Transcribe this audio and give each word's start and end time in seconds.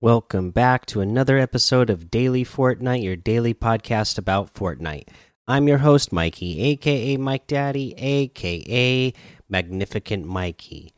Welcome 0.00 0.52
back 0.52 0.86
to 0.86 1.00
another 1.00 1.38
episode 1.38 1.90
of 1.90 2.08
Daily 2.08 2.44
Fortnite, 2.44 3.02
your 3.02 3.16
daily 3.16 3.52
podcast 3.52 4.16
about 4.16 4.54
Fortnite. 4.54 5.08
I'm 5.48 5.66
your 5.66 5.78
host, 5.78 6.12
Mikey, 6.12 6.62
aka 6.62 7.16
Mike 7.16 7.48
Daddy, 7.48 7.94
aka 7.98 9.12
Magnificent 9.48 10.24
Mikey. 10.24 10.94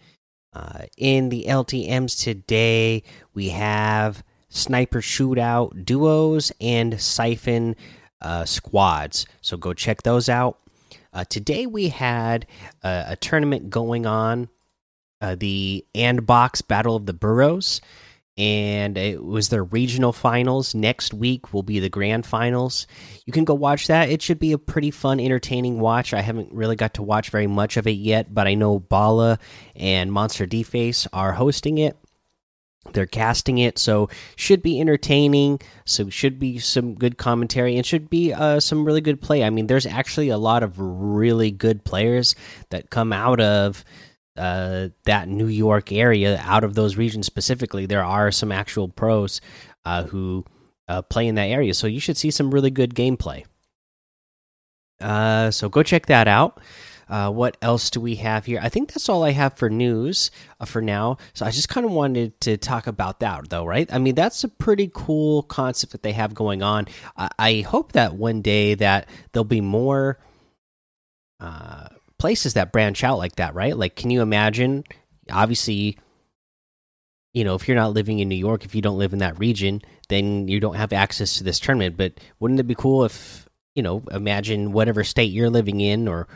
Uh, 0.52 0.80
in 0.98 1.30
the 1.30 1.46
LTMs 1.48 2.22
today, 2.22 3.02
we 3.32 3.48
have 3.48 4.22
Sniper 4.50 5.00
Shootout 5.00 5.86
duos 5.86 6.52
and 6.60 7.00
Siphon 7.00 7.76
uh, 8.20 8.44
squads. 8.44 9.24
So 9.40 9.56
go 9.56 9.72
check 9.72 10.02
those 10.02 10.28
out. 10.28 10.58
Uh, 11.14 11.24
today, 11.24 11.64
we 11.64 11.88
had 11.88 12.46
a, 12.82 13.04
a 13.08 13.16
tournament 13.16 13.70
going 13.70 14.04
on, 14.04 14.50
uh, 15.22 15.36
the 15.36 15.86
Andbox 15.94 16.68
Battle 16.68 16.96
of 16.96 17.06
the 17.06 17.14
Boroughs 17.14 17.80
and 18.40 18.96
it 18.96 19.22
was 19.22 19.50
their 19.50 19.62
regional 19.62 20.14
finals. 20.14 20.74
Next 20.74 21.12
week 21.12 21.52
will 21.52 21.62
be 21.62 21.78
the 21.78 21.90
grand 21.90 22.24
finals. 22.24 22.86
You 23.26 23.34
can 23.34 23.44
go 23.44 23.52
watch 23.52 23.86
that. 23.88 24.08
It 24.08 24.22
should 24.22 24.38
be 24.38 24.52
a 24.52 24.58
pretty 24.58 24.90
fun, 24.90 25.20
entertaining 25.20 25.78
watch. 25.78 26.14
I 26.14 26.22
haven't 26.22 26.50
really 26.50 26.74
got 26.74 26.94
to 26.94 27.02
watch 27.02 27.28
very 27.28 27.46
much 27.46 27.76
of 27.76 27.86
it 27.86 27.98
yet, 27.98 28.32
but 28.32 28.46
I 28.46 28.54
know 28.54 28.78
Bala 28.78 29.38
and 29.76 30.10
MonsterDface 30.10 31.06
are 31.12 31.32
hosting 31.32 31.76
it. 31.76 31.98
They're 32.94 33.04
casting 33.04 33.58
it, 33.58 33.78
so 33.78 34.08
should 34.36 34.62
be 34.62 34.80
entertaining. 34.80 35.60
So 35.84 36.08
should 36.08 36.38
be 36.38 36.58
some 36.58 36.94
good 36.94 37.18
commentary 37.18 37.76
and 37.76 37.84
should 37.84 38.08
be 38.08 38.32
uh, 38.32 38.58
some 38.58 38.86
really 38.86 39.02
good 39.02 39.20
play. 39.20 39.44
I 39.44 39.50
mean, 39.50 39.66
there's 39.66 39.84
actually 39.84 40.30
a 40.30 40.38
lot 40.38 40.62
of 40.62 40.76
really 40.78 41.50
good 41.50 41.84
players 41.84 42.34
that 42.70 42.88
come 42.88 43.12
out 43.12 43.38
of 43.38 43.84
uh, 44.40 44.88
that 45.04 45.28
New 45.28 45.48
York 45.48 45.92
area, 45.92 46.40
out 46.44 46.64
of 46.64 46.74
those 46.74 46.96
regions 46.96 47.26
specifically, 47.26 47.84
there 47.84 48.04
are 48.04 48.32
some 48.32 48.50
actual 48.50 48.88
pros 48.88 49.40
uh, 49.84 50.04
who 50.04 50.44
uh, 50.88 51.02
play 51.02 51.26
in 51.28 51.34
that 51.34 51.50
area. 51.50 51.74
So 51.74 51.86
you 51.86 52.00
should 52.00 52.16
see 52.16 52.30
some 52.30 52.50
really 52.50 52.70
good 52.70 52.94
gameplay. 52.94 53.44
Uh, 54.98 55.50
so 55.50 55.68
go 55.68 55.82
check 55.82 56.06
that 56.06 56.26
out. 56.26 56.58
Uh, 57.06 57.30
what 57.30 57.56
else 57.60 57.90
do 57.90 58.00
we 58.00 58.14
have 58.14 58.46
here? 58.46 58.60
I 58.62 58.68
think 58.68 58.92
that's 58.92 59.08
all 59.08 59.24
I 59.24 59.32
have 59.32 59.58
for 59.58 59.68
news 59.68 60.30
uh, 60.58 60.64
for 60.64 60.80
now. 60.80 61.18
So 61.34 61.44
I 61.44 61.50
just 61.50 61.68
kind 61.68 61.84
of 61.84 61.92
wanted 61.92 62.40
to 62.42 62.56
talk 62.56 62.86
about 62.86 63.20
that, 63.20 63.50
though, 63.50 63.66
right? 63.66 63.92
I 63.92 63.98
mean, 63.98 64.14
that's 64.14 64.44
a 64.44 64.48
pretty 64.48 64.90
cool 64.94 65.42
concept 65.42 65.92
that 65.92 66.02
they 66.02 66.12
have 66.12 66.34
going 66.34 66.62
on. 66.62 66.86
I, 67.16 67.28
I 67.38 67.60
hope 67.62 67.92
that 67.92 68.14
one 68.14 68.40
day 68.40 68.74
that 68.74 69.08
there'll 69.32 69.44
be 69.44 69.60
more 69.60 70.18
places 72.20 72.54
that 72.54 72.70
branch 72.70 73.02
out 73.02 73.18
like 73.18 73.36
that, 73.36 73.54
right? 73.54 73.76
Like, 73.76 73.96
can 73.96 74.10
you 74.10 74.20
imagine? 74.20 74.84
Obviously, 75.32 75.98
you 77.32 77.44
know, 77.44 77.54
if 77.54 77.66
you're 77.66 77.76
not 77.76 77.94
living 77.94 78.18
in 78.18 78.28
New 78.28 78.36
York, 78.36 78.64
if 78.64 78.74
you 78.74 78.82
don't 78.82 78.98
live 78.98 79.12
in 79.12 79.20
that 79.20 79.38
region, 79.38 79.80
then 80.08 80.46
you 80.46 80.60
don't 80.60 80.74
have 80.74 80.92
access 80.92 81.38
to 81.38 81.44
this 81.44 81.58
tournament. 81.58 81.96
But 81.96 82.20
wouldn't 82.38 82.60
it 82.60 82.64
be 82.64 82.74
cool 82.74 83.04
if, 83.04 83.48
you 83.74 83.82
know, 83.82 84.02
imagine 84.10 84.72
whatever 84.72 85.02
state 85.02 85.32
you're 85.32 85.50
living 85.50 85.80
in 85.80 86.06
or 86.06 86.28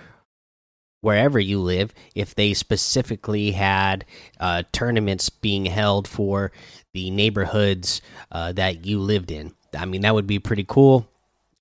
wherever 1.03 1.39
you 1.39 1.61
live, 1.61 1.93
if 2.15 2.35
they 2.35 2.55
specifically 2.55 3.51
had 3.51 4.07
uh, 4.41 4.63
tournaments 4.73 5.29
being 5.29 5.67
held 5.67 6.09
for 6.09 6.51
the 6.95 7.11
neighborhoods 7.11 8.01
uh, 8.33 8.53
that 8.53 8.87
you 8.87 9.01
lived 9.01 9.31
in? 9.31 9.53
I 9.77 9.85
mean, 9.85 10.01
that 10.01 10.15
would 10.15 10.27
be 10.27 10.39
pretty 10.39 10.65
cool 10.67 11.07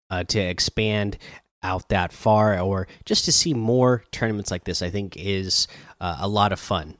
uh, 0.09 0.23
to 0.25 0.39
expand 0.39 1.17
out 1.63 1.89
that 1.89 2.11
far 2.11 2.59
or 2.59 2.87
just 3.05 3.25
to 3.25 3.31
see 3.31 3.53
more 3.53 4.03
tournaments 4.11 4.51
like 4.51 4.65
this 4.65 4.81
i 4.81 4.89
think 4.89 5.15
is 5.17 5.67
uh, 6.03 6.17
a 6.19 6.27
lot 6.27 6.51
of 6.51 6.59
fun. 6.59 6.97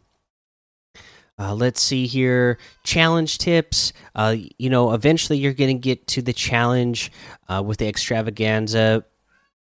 Uh, 1.38 1.54
let's 1.54 1.82
see 1.82 2.08
here. 2.08 2.58
Challenge 2.84 3.38
tips. 3.38 3.92
Uh, 4.16 4.38
you 4.58 4.70
know 4.70 4.94
eventually 4.94 5.38
you're 5.38 5.54
going 5.54 5.76
to 5.76 5.82
get 5.82 6.08
to 6.08 6.22
the 6.22 6.32
challenge 6.32 7.12
uh, 7.50 7.62
with 7.62 7.80
the 7.80 7.88
extravaganza 7.88 9.04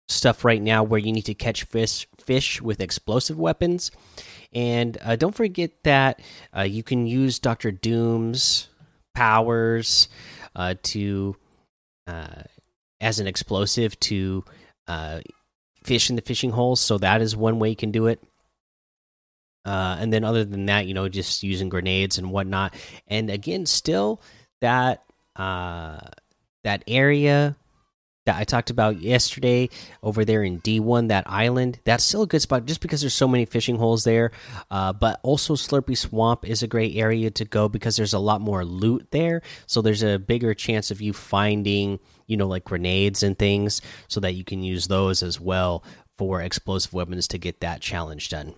stuff 0.09 0.43
right 0.43 0.61
now 0.61 0.83
where 0.83 0.99
you 0.99 1.13
need 1.13 1.25
to 1.25 1.33
catch 1.33 1.63
fish 1.63 2.07
fish 2.19 2.61
with 2.61 2.81
explosive 2.81 3.39
weapons. 3.39 3.89
And 4.51 4.97
uh, 5.01 5.15
don't 5.15 5.35
forget 5.35 5.83
that 5.83 6.19
uh, 6.55 6.63
you 6.63 6.83
can 6.83 7.07
use 7.07 7.39
dr 7.39 7.71
doom's 7.71 8.67
powers 9.15 10.09
to 10.83 11.35
as 12.99 13.19
an 13.19 13.27
explosive 13.27 13.97
to 14.01 14.43
uh, 14.87 15.21
fish 15.83 16.09
in 16.09 16.15
the 16.15 16.21
fishing 16.21 16.51
holes. 16.51 16.79
So 16.79 16.97
that 16.99 17.21
is 17.21 17.35
one 17.35 17.59
way 17.59 17.69
you 17.69 17.75
can 17.75 17.91
do 17.91 18.07
it. 18.07 18.21
Uh, 19.63 19.97
and 19.99 20.11
then 20.11 20.23
other 20.23 20.43
than 20.43 20.65
that, 20.65 20.87
you 20.87 20.93
know, 20.93 21.07
just 21.07 21.43
using 21.43 21.69
grenades 21.69 22.17
and 22.17 22.31
whatnot. 22.31 22.73
And 23.07 23.29
again, 23.29 23.65
still 23.65 24.21
that 24.59 25.03
uh, 25.35 25.99
that 26.63 26.83
area 26.87 27.55
that 28.25 28.37
I 28.37 28.43
talked 28.43 28.69
about 28.69 29.01
yesterday 29.01 29.69
over 30.03 30.23
there 30.23 30.43
in 30.43 30.61
D1, 30.61 31.07
that 31.07 31.23
island, 31.27 31.79
that's 31.85 32.03
still 32.03 32.21
a 32.23 32.27
good 32.27 32.41
spot 32.41 32.65
just 32.65 32.81
because 32.81 33.01
there's 33.01 33.15
so 33.15 33.27
many 33.27 33.45
fishing 33.45 33.77
holes 33.77 34.03
there. 34.03 34.31
Uh, 34.69 34.93
but 34.93 35.19
also, 35.23 35.55
Slurpy 35.55 35.97
Swamp 35.97 36.47
is 36.47 36.61
a 36.61 36.67
great 36.67 36.95
area 36.95 37.31
to 37.31 37.45
go 37.45 37.67
because 37.67 37.95
there's 37.95 38.13
a 38.13 38.19
lot 38.19 38.41
more 38.41 38.63
loot 38.63 39.07
there. 39.11 39.41
So 39.65 39.81
there's 39.81 40.03
a 40.03 40.19
bigger 40.19 40.53
chance 40.53 40.91
of 40.91 41.01
you 41.01 41.13
finding, 41.13 41.99
you 42.27 42.37
know, 42.37 42.47
like 42.47 42.63
grenades 42.63 43.23
and 43.23 43.37
things 43.37 43.81
so 44.07 44.19
that 44.19 44.33
you 44.33 44.43
can 44.43 44.63
use 44.63 44.87
those 44.87 45.23
as 45.23 45.39
well 45.39 45.83
for 46.17 46.41
explosive 46.41 46.93
weapons 46.93 47.27
to 47.29 47.39
get 47.39 47.61
that 47.61 47.81
challenge 47.81 48.29
done. 48.29 48.53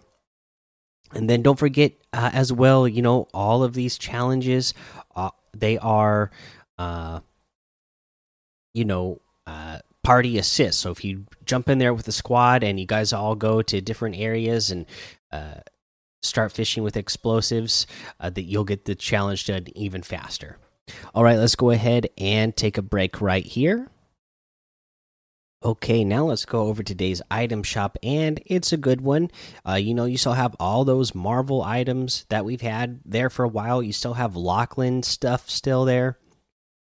And 1.13 1.29
then 1.29 1.41
don't 1.41 1.59
forget 1.59 1.93
uh, 2.11 2.31
as 2.33 2.51
well, 2.51 2.87
you 2.87 3.01
know, 3.01 3.27
all 3.33 3.63
of 3.63 3.73
these 3.73 3.97
challenges, 3.97 4.73
uh, 5.15 5.29
they 5.55 5.77
are, 5.77 6.31
uh, 6.77 7.19
you 8.73 8.83
know, 8.83 9.21
uh, 9.47 9.79
party 10.03 10.37
assist. 10.37 10.79
So 10.79 10.91
if 10.91 11.03
you 11.03 11.25
jump 11.45 11.69
in 11.69 11.77
there 11.77 11.93
with 11.93 12.07
a 12.07 12.11
squad 12.11 12.63
and 12.63 12.79
you 12.79 12.85
guys 12.85 13.13
all 13.13 13.35
go 13.35 13.61
to 13.61 13.81
different 13.81 14.17
areas 14.17 14.71
and 14.71 14.85
uh, 15.31 15.55
start 16.21 16.51
fishing 16.51 16.83
with 16.83 16.97
explosives, 16.97 17.87
uh, 18.19 18.29
that 18.29 18.43
you'll 18.43 18.63
get 18.63 18.85
the 18.85 18.95
challenge 18.95 19.45
done 19.45 19.67
even 19.75 20.03
faster. 20.03 20.57
All 21.13 21.23
right, 21.23 21.37
let's 21.37 21.55
go 21.55 21.69
ahead 21.69 22.09
and 22.17 22.55
take 22.55 22.77
a 22.77 22.81
break 22.81 23.21
right 23.21 23.45
here. 23.45 23.89
Okay, 25.63 26.03
now 26.03 26.25
let's 26.25 26.43
go 26.43 26.63
over 26.63 26.83
today's 26.83 27.21
item 27.31 27.63
shop, 27.63 27.97
and 28.03 28.41
it's 28.45 28.73
a 28.73 28.77
good 28.77 28.99
one. 28.99 29.31
Uh, 29.65 29.75
you 29.75 29.93
know, 29.93 30.03
you 30.03 30.17
still 30.17 30.33
have 30.33 30.57
all 30.59 30.83
those 30.83 31.15
Marvel 31.15 31.61
items 31.61 32.25
that 32.27 32.43
we've 32.43 32.59
had 32.59 32.99
there 33.05 33.29
for 33.29 33.45
a 33.45 33.49
while. 33.49 33.81
You 33.81 33.93
still 33.93 34.15
have 34.15 34.35
Lachlan 34.35 35.03
stuff 35.03 35.49
still 35.49 35.85
there, 35.85 36.17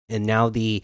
and 0.08 0.26
now 0.26 0.48
the 0.48 0.82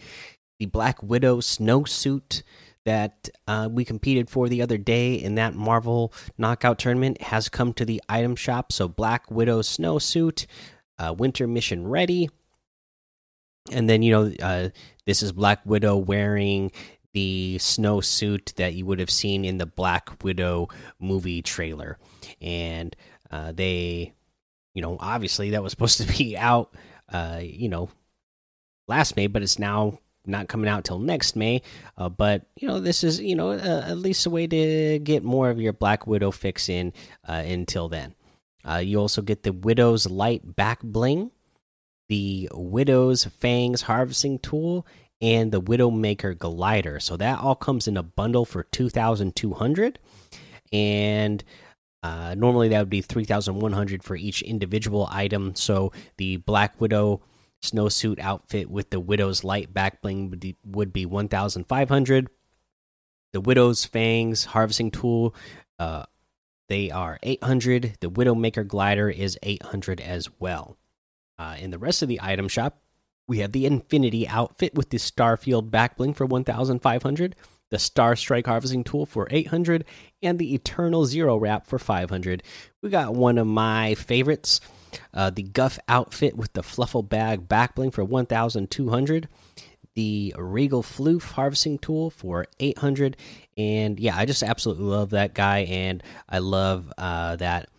the 0.63 0.69
Black 0.69 1.03
Widow 1.03 1.41
snowsuit 1.41 2.41
that 2.85 3.27
uh, 3.47 3.67
we 3.69 3.83
competed 3.83 4.29
for 4.29 4.47
the 4.47 4.61
other 4.61 4.77
day 4.77 5.15
in 5.15 5.35
that 5.35 5.55
Marvel 5.55 6.13
knockout 6.37 6.79
tournament 6.79 7.21
has 7.21 7.49
come 7.49 7.73
to 7.73 7.83
the 7.83 8.01
item 8.07 8.33
shop. 8.37 8.71
So, 8.71 8.87
Black 8.87 9.29
Widow 9.29 9.61
snowsuit, 9.61 10.45
uh, 10.97 11.13
winter 11.17 11.47
mission 11.47 11.85
ready. 11.85 12.29
And 13.73 13.89
then, 13.89 14.03
you 14.03 14.11
know, 14.13 14.33
uh, 14.41 14.69
this 15.05 15.21
is 15.21 15.33
Black 15.33 15.65
Widow 15.65 15.97
wearing 15.97 16.71
the 17.13 17.57
snowsuit 17.59 18.55
that 18.55 18.73
you 18.73 18.85
would 18.85 18.99
have 18.99 19.11
seen 19.11 19.43
in 19.43 19.57
the 19.57 19.65
Black 19.65 20.23
Widow 20.23 20.69
movie 20.97 21.41
trailer. 21.41 21.97
And 22.41 22.95
uh, 23.29 23.51
they, 23.51 24.13
you 24.73 24.81
know, 24.81 24.95
obviously 25.01 25.49
that 25.49 25.63
was 25.63 25.71
supposed 25.71 25.99
to 25.99 26.07
be 26.07 26.37
out, 26.37 26.73
uh, 27.11 27.41
you 27.41 27.67
know, 27.67 27.89
last 28.87 29.17
May, 29.17 29.27
but 29.27 29.43
it's 29.43 29.59
now 29.59 29.99
not 30.25 30.47
coming 30.47 30.69
out 30.69 30.83
till 30.83 30.99
next 30.99 31.35
May. 31.35 31.61
Uh, 31.97 32.09
but 32.09 32.45
you 32.55 32.67
know, 32.67 32.79
this 32.79 33.03
is 33.03 33.19
you 33.19 33.35
know 33.35 33.51
uh, 33.51 33.85
at 33.87 33.97
least 33.97 34.25
a 34.25 34.29
way 34.29 34.47
to 34.47 34.99
get 34.99 35.23
more 35.23 35.49
of 35.49 35.59
your 35.59 35.73
Black 35.73 36.07
Widow 36.07 36.31
fix 36.31 36.69
in 36.69 36.93
uh, 37.27 37.43
until 37.45 37.89
then. 37.89 38.15
Uh, 38.65 38.77
you 38.77 38.99
also 38.99 39.21
get 39.21 39.43
the 39.43 39.51
Widow's 39.51 40.09
Light 40.09 40.55
back 40.55 40.81
bling, 40.81 41.31
the 42.07 42.49
Widow's 42.53 43.25
Fangs 43.25 43.81
harvesting 43.81 44.39
tool, 44.39 44.87
and 45.21 45.51
the 45.51 45.61
Widowmaker 45.61 46.37
glider. 46.37 46.99
So 46.99 47.17
that 47.17 47.39
all 47.39 47.55
comes 47.55 47.87
in 47.87 47.97
a 47.97 48.03
bundle 48.03 48.45
for 48.45 48.63
two 48.63 48.89
thousand 48.89 49.35
two 49.35 49.53
hundred, 49.53 49.99
and 50.71 51.43
uh, 52.03 52.35
normally 52.35 52.69
that 52.69 52.79
would 52.79 52.89
be 52.89 53.01
three 53.01 53.25
thousand 53.25 53.59
one 53.59 53.73
hundred 53.73 54.03
for 54.03 54.15
each 54.15 54.41
individual 54.41 55.09
item. 55.11 55.55
So 55.55 55.91
the 56.17 56.37
Black 56.37 56.79
Widow 56.79 57.21
snowsuit 57.63 58.19
outfit 58.19 58.69
with 58.69 58.89
the 58.89 58.99
Widow's 58.99 59.43
light 59.43 59.73
back 59.73 60.01
bling 60.01 60.29
would 60.65 60.93
be, 60.93 61.05
1,500. 61.05 62.29
The 63.31 63.41
Widow's 63.41 63.85
fangs 63.85 64.45
harvesting 64.45 64.91
tool, 64.91 65.33
uh, 65.79 66.03
they 66.69 66.91
are 66.91 67.19
800. 67.23 67.97
The 67.99 68.11
Widowmaker 68.11 68.67
glider 68.67 69.09
is 69.09 69.39
800 69.41 69.99
as 69.99 70.29
well. 70.39 70.77
Uh, 71.39 71.55
in 71.59 71.71
the 71.71 71.79
rest 71.79 72.01
of 72.01 72.09
the 72.09 72.19
item 72.21 72.47
shop, 72.47 72.79
we 73.27 73.39
have 73.39 73.53
the 73.53 73.65
Infinity 73.65 74.27
outfit 74.27 74.75
with 74.75 74.89
the 74.89 74.97
Starfield 74.97 75.71
back 75.71 75.97
bling 75.97 76.13
for 76.13 76.25
1,500. 76.25 77.35
The 77.69 77.79
Star 77.79 78.15
Strike 78.15 78.45
harvesting 78.45 78.83
tool 78.83 79.05
for 79.05 79.27
800 79.31 79.85
and 80.21 80.37
the 80.37 80.53
Eternal 80.53 81.05
Zero 81.05 81.37
wrap 81.37 81.65
for 81.65 81.79
500. 81.79 82.43
We 82.81 82.89
got 82.89 83.15
one 83.15 83.37
of 83.37 83.47
my 83.47 83.95
favorites, 83.95 84.61
uh, 85.13 85.29
the 85.29 85.43
Guff 85.43 85.79
outfit 85.87 86.35
with 86.35 86.53
the 86.53 86.61
Fluffle 86.63 87.07
Bag 87.07 87.47
back 87.47 87.75
bling 87.75 87.91
for 87.91 88.03
1,200, 88.03 89.27
the 89.95 90.33
Regal 90.37 90.83
Floof 90.83 91.23
harvesting 91.23 91.77
tool 91.77 92.09
for 92.09 92.45
800, 92.59 93.17
and 93.57 93.99
yeah, 93.99 94.17
I 94.17 94.25
just 94.25 94.43
absolutely 94.43 94.85
love 94.85 95.11
that 95.11 95.33
guy, 95.33 95.59
and 95.59 96.01
I 96.27 96.39
love 96.39 96.91
uh, 96.97 97.35
that 97.37 97.69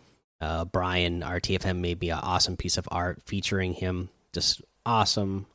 uh, 0.41 0.65
Brian 0.65 1.21
RTFM 1.21 1.79
made 1.79 1.99
me 2.01 2.09
an 2.09 2.19
awesome 2.19 2.57
piece 2.57 2.77
of 2.77 2.87
art 2.91 3.21
featuring 3.25 3.73
him. 3.73 4.09
Just 4.33 4.61
awesome, 4.85 5.47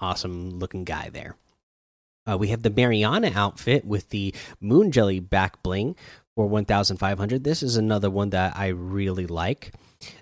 awesome 0.00 0.58
looking 0.58 0.84
guy 0.84 1.10
there. 1.10 1.36
Uh, 2.28 2.36
we 2.36 2.48
have 2.48 2.62
the 2.62 2.70
Mariana 2.70 3.30
outfit 3.34 3.84
with 3.84 4.10
the 4.10 4.34
Moon 4.60 4.90
Jelly 4.90 5.20
back 5.20 5.62
bling 5.62 5.96
for 6.34 6.48
1,500. 6.48 7.44
This 7.44 7.62
is 7.62 7.76
another 7.76 8.10
one 8.10 8.30
that 8.30 8.56
I 8.56 8.68
really 8.68 9.26
like. 9.26 9.72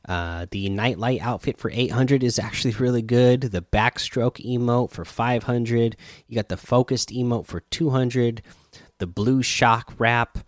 Uh, 0.08 0.46
the 0.50 0.68
Nightlight 0.68 1.20
outfit 1.20 1.58
for 1.58 1.70
800 1.72 2.22
is 2.22 2.38
actually 2.38 2.74
really 2.74 3.02
good. 3.02 3.42
The 3.42 3.62
Backstroke 3.62 4.44
emote 4.44 4.90
for 4.90 5.04
500. 5.04 5.96
You 6.26 6.34
got 6.34 6.48
the 6.48 6.56
Focused 6.56 7.10
emote 7.10 7.46
for 7.46 7.60
200. 7.60 8.42
The 8.98 9.06
Blue 9.06 9.42
Shock 9.42 9.94
wrap 9.98 10.38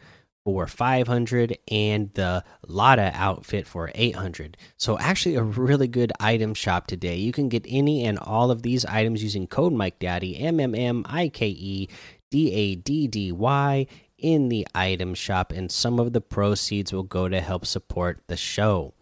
for 0.46 0.69
500 0.69 1.58
and 1.73 2.14
the 2.14 2.44
Lotta 2.69 3.11
outfit 3.14 3.67
for 3.67 3.90
800. 3.96 4.56
So 4.76 4.96
actually 4.96 5.34
a 5.34 5.43
really 5.43 5.88
good 5.88 6.12
item 6.20 6.55
shop 6.55 6.87
today. 6.87 7.17
You 7.17 7.32
can 7.32 7.49
get 7.49 7.67
any 7.69 8.05
and 8.05 8.17
all 8.17 8.52
of 8.52 8.62
these 8.62 8.84
items 8.84 9.25
using 9.25 9.49
code 9.49 9.73
Mike 9.73 9.99
Daddy 9.99 10.38
M 10.38 10.61
M 10.61 10.73
M 10.73 11.05
I 11.08 11.31
K 11.31 11.49
E 11.49 11.88
D 12.31 12.52
A 12.52 12.75
D 12.76 13.08
D 13.08 13.32
Y 13.32 13.88
in 14.19 14.49
the 14.49 14.67
item 14.73 15.14
shop 15.14 15.52
and 15.52 15.70
some 15.70 15.99
of 15.99 16.12
the 16.12 16.20
proceeds 16.20 16.93
will 16.93 17.02
go 17.02 17.28
to 17.28 17.40
help 17.40 17.67
support 17.67 18.23
the 18.28 18.37
show. 18.37 18.94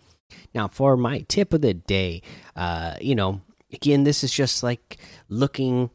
Now 0.55 0.69
for 0.69 0.97
my 0.97 1.21
tip 1.29 1.53
of 1.53 1.61
the 1.61 1.75
day, 1.75 2.23
uh 2.57 2.97
you 3.01 3.15
know, 3.15 3.41
again 3.73 4.05
this 4.05 4.25
is 4.25 4.33
just 4.33 4.63
like 4.63 4.99
looking 5.29 5.91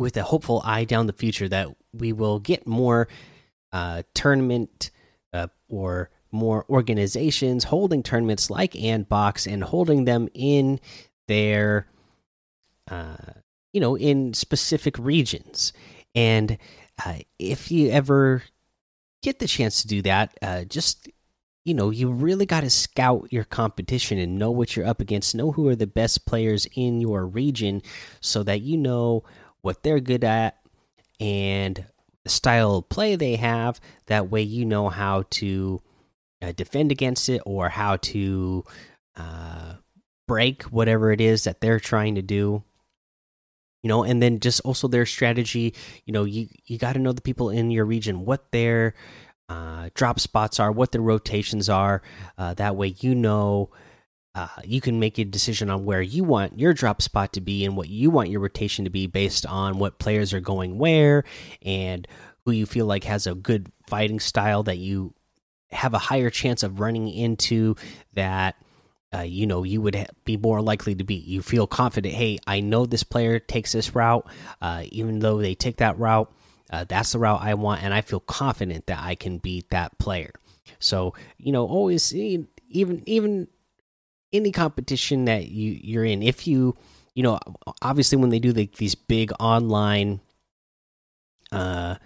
with 0.00 0.16
a 0.16 0.22
hopeful 0.22 0.62
eye 0.64 0.84
down 0.84 1.06
the 1.06 1.12
future 1.12 1.46
that 1.46 1.68
we 1.92 2.10
will 2.12 2.38
get 2.38 2.66
more 2.66 3.06
uh, 3.70 4.02
tournament 4.14 4.90
uh, 5.34 5.48
or 5.68 6.08
more 6.32 6.64
organizations 6.70 7.64
holding 7.64 8.02
tournaments 8.02 8.48
like 8.48 8.72
Andbox 8.72 9.50
and 9.50 9.62
holding 9.62 10.06
them 10.06 10.28
in 10.32 10.80
their, 11.28 11.86
uh, 12.90 13.16
you 13.72 13.80
know, 13.80 13.96
in 13.96 14.32
specific 14.32 14.96
regions. 14.98 15.74
And 16.14 16.56
uh, 17.04 17.18
if 17.38 17.70
you 17.70 17.90
ever 17.90 18.42
get 19.22 19.38
the 19.38 19.46
chance 19.46 19.82
to 19.82 19.88
do 19.88 20.00
that, 20.02 20.36
uh, 20.40 20.64
just 20.64 21.10
you 21.70 21.74
know, 21.74 21.90
you 21.90 22.10
really 22.10 22.46
got 22.46 22.62
to 22.62 22.68
scout 22.68 23.28
your 23.30 23.44
competition 23.44 24.18
and 24.18 24.36
know 24.36 24.50
what 24.50 24.74
you're 24.74 24.88
up 24.88 25.00
against, 25.00 25.36
know 25.36 25.52
who 25.52 25.68
are 25.68 25.76
the 25.76 25.86
best 25.86 26.26
players 26.26 26.66
in 26.74 27.00
your 27.00 27.24
region 27.24 27.80
so 28.20 28.42
that 28.42 28.60
you 28.60 28.76
know 28.76 29.22
what 29.60 29.84
they're 29.84 30.00
good 30.00 30.24
at 30.24 30.58
and 31.20 31.84
the 32.24 32.28
style 32.28 32.78
of 32.78 32.88
play 32.88 33.14
they 33.14 33.36
have. 33.36 33.80
That 34.06 34.32
way, 34.32 34.42
you 34.42 34.64
know 34.64 34.88
how 34.88 35.26
to 35.30 35.80
uh, 36.42 36.50
defend 36.50 36.90
against 36.90 37.28
it 37.28 37.40
or 37.46 37.68
how 37.68 37.98
to 37.98 38.64
uh, 39.14 39.74
break 40.26 40.64
whatever 40.64 41.12
it 41.12 41.20
is 41.20 41.44
that 41.44 41.60
they're 41.60 41.78
trying 41.78 42.16
to 42.16 42.22
do. 42.22 42.64
You 43.84 43.88
know, 43.88 44.02
and 44.02 44.20
then 44.20 44.40
just 44.40 44.60
also 44.62 44.88
their 44.88 45.06
strategy. 45.06 45.72
You 46.04 46.12
know, 46.14 46.24
you 46.24 46.48
you 46.66 46.78
got 46.78 46.94
to 46.94 46.98
know 46.98 47.12
the 47.12 47.22
people 47.22 47.48
in 47.48 47.70
your 47.70 47.84
region, 47.84 48.24
what 48.24 48.50
their 48.50 48.94
uh, 49.50 49.90
drop 49.94 50.18
spots 50.18 50.58
are, 50.58 50.72
what 50.72 50.92
the 50.92 51.00
rotations 51.00 51.68
are. 51.68 52.00
Uh, 52.38 52.54
that 52.54 52.76
way, 52.76 52.94
you 53.00 53.14
know 53.14 53.70
uh, 54.34 54.48
you 54.64 54.80
can 54.80 55.00
make 55.00 55.18
a 55.18 55.24
decision 55.24 55.70
on 55.70 55.84
where 55.84 56.00
you 56.00 56.22
want 56.22 56.58
your 56.58 56.72
drop 56.72 57.02
spot 57.02 57.32
to 57.32 57.40
be 57.40 57.64
and 57.64 57.76
what 57.76 57.88
you 57.88 58.10
want 58.10 58.30
your 58.30 58.40
rotation 58.40 58.84
to 58.84 58.90
be 58.90 59.06
based 59.06 59.44
on 59.44 59.78
what 59.78 59.98
players 59.98 60.32
are 60.32 60.40
going 60.40 60.78
where 60.78 61.24
and 61.62 62.06
who 62.44 62.52
you 62.52 62.64
feel 62.64 62.86
like 62.86 63.04
has 63.04 63.26
a 63.26 63.34
good 63.34 63.70
fighting 63.86 64.20
style 64.20 64.62
that 64.62 64.78
you 64.78 65.12
have 65.72 65.94
a 65.94 65.98
higher 65.98 66.30
chance 66.30 66.62
of 66.62 66.80
running 66.80 67.08
into 67.08 67.74
that 68.14 68.54
uh, 69.12 69.22
you 69.22 69.46
know 69.46 69.64
you 69.64 69.80
would 69.80 70.06
be 70.24 70.36
more 70.36 70.62
likely 70.62 70.94
to 70.94 71.02
be 71.02 71.16
you 71.16 71.42
feel 71.42 71.66
confident 71.66 72.14
hey 72.14 72.38
i 72.46 72.60
know 72.60 72.86
this 72.86 73.02
player 73.02 73.40
takes 73.40 73.72
this 73.72 73.94
route 73.96 74.24
uh, 74.62 74.84
even 74.92 75.18
though 75.18 75.38
they 75.38 75.54
take 75.56 75.78
that 75.78 75.98
route 75.98 76.32
uh, 76.70 76.84
that's 76.88 77.12
the 77.12 77.18
route 77.18 77.42
i 77.42 77.54
want 77.54 77.82
and 77.82 77.92
i 77.92 78.00
feel 78.00 78.20
confident 78.20 78.86
that 78.86 78.98
i 79.00 79.14
can 79.14 79.38
beat 79.38 79.68
that 79.70 79.98
player. 79.98 80.32
So 80.78 81.14
you 81.38 81.52
know 81.52 81.66
always 81.66 82.14
even 82.14 83.02
even 83.06 83.48
any 84.32 84.52
competition 84.52 85.24
that 85.24 85.48
you 85.48 85.78
you're 85.82 86.04
in 86.04 86.22
if 86.22 86.46
you 86.46 86.76
you 87.14 87.22
know 87.22 87.38
obviously 87.82 88.18
when 88.18 88.30
they 88.30 88.38
do 88.38 88.52
the, 88.52 88.70
these 88.78 88.94
big 88.94 89.32
online 89.40 90.20
uh 91.52 91.96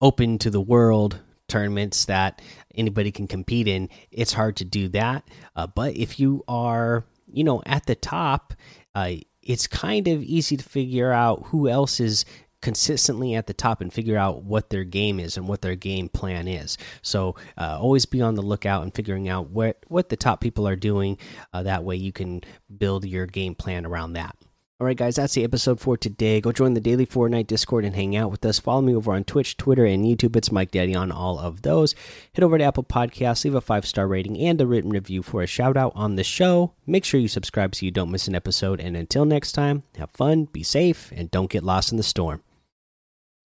open 0.00 0.38
to 0.38 0.50
the 0.50 0.60
world 0.60 1.18
tournaments 1.48 2.06
that 2.06 2.40
anybody 2.74 3.10
can 3.10 3.26
compete 3.26 3.68
in 3.68 3.88
it's 4.10 4.32
hard 4.32 4.56
to 4.56 4.64
do 4.64 4.88
that. 4.88 5.28
Uh, 5.54 5.66
but 5.66 5.96
if 5.96 6.18
you 6.20 6.44
are 6.48 7.04
you 7.26 7.44
know 7.44 7.62
at 7.66 7.86
the 7.86 7.94
top 7.94 8.54
uh, 8.94 9.12
it's 9.42 9.66
kind 9.66 10.06
of 10.06 10.22
easy 10.22 10.56
to 10.56 10.64
figure 10.64 11.10
out 11.10 11.46
who 11.46 11.68
else 11.68 11.98
is 11.98 12.24
consistently 12.62 13.34
at 13.34 13.46
the 13.46 13.52
top 13.52 13.80
and 13.80 13.92
figure 13.92 14.16
out 14.16 14.42
what 14.44 14.70
their 14.70 14.84
game 14.84 15.20
is 15.20 15.36
and 15.36 15.46
what 15.46 15.62
their 15.62 15.76
game 15.76 16.08
plan 16.08 16.48
is. 16.48 16.78
So 17.02 17.36
uh, 17.58 17.78
always 17.80 18.06
be 18.06 18.22
on 18.22 18.34
the 18.34 18.42
lookout 18.42 18.82
and 18.82 18.94
figuring 18.94 19.28
out 19.28 19.50
what 19.50 19.84
what 19.88 20.08
the 20.08 20.16
top 20.16 20.40
people 20.40 20.66
are 20.66 20.76
doing. 20.76 21.18
Uh, 21.52 21.62
that 21.64 21.84
way 21.84 21.96
you 21.96 22.12
can 22.12 22.42
build 22.78 23.04
your 23.04 23.26
game 23.26 23.54
plan 23.54 23.84
around 23.84 24.14
that. 24.14 24.36
All 24.82 24.86
right, 24.86 24.96
guys, 24.96 25.14
that's 25.14 25.34
the 25.34 25.44
episode 25.44 25.78
for 25.78 25.96
today. 25.96 26.40
Go 26.40 26.50
join 26.50 26.74
the 26.74 26.80
daily 26.80 27.06
Fortnite 27.06 27.46
Discord 27.46 27.84
and 27.84 27.94
hang 27.94 28.16
out 28.16 28.32
with 28.32 28.44
us. 28.44 28.58
Follow 28.58 28.80
me 28.80 28.96
over 28.96 29.12
on 29.12 29.22
Twitch, 29.22 29.56
Twitter, 29.56 29.84
and 29.84 30.04
YouTube. 30.04 30.34
It's 30.34 30.50
Mike 30.50 30.72
Daddy 30.72 30.92
on 30.92 31.12
all 31.12 31.38
of 31.38 31.62
those. 31.62 31.94
Head 32.34 32.42
over 32.42 32.58
to 32.58 32.64
Apple 32.64 32.82
Podcasts, 32.82 33.44
leave 33.44 33.54
a 33.54 33.60
five 33.60 33.86
star 33.86 34.08
rating 34.08 34.36
and 34.40 34.60
a 34.60 34.66
written 34.66 34.90
review 34.90 35.22
for 35.22 35.40
a 35.40 35.46
shout 35.46 35.76
out 35.76 35.92
on 35.94 36.16
the 36.16 36.24
show. 36.24 36.72
Make 36.84 37.04
sure 37.04 37.20
you 37.20 37.28
subscribe 37.28 37.76
so 37.76 37.86
you 37.86 37.92
don't 37.92 38.10
miss 38.10 38.26
an 38.26 38.34
episode. 38.34 38.80
And 38.80 38.96
until 38.96 39.24
next 39.24 39.52
time, 39.52 39.84
have 39.98 40.10
fun, 40.10 40.46
be 40.46 40.64
safe, 40.64 41.12
and 41.14 41.30
don't 41.30 41.48
get 41.48 41.62
lost 41.62 41.92
in 41.92 41.96
the 41.96 42.02
storm. 42.02 42.42